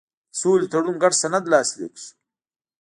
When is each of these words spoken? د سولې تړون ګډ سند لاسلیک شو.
د 0.31 0.33
سولې 0.41 0.65
تړون 0.71 0.95
ګډ 1.03 1.13
سند 1.21 1.43
لاسلیک 1.53 1.93
شو. 2.03 2.11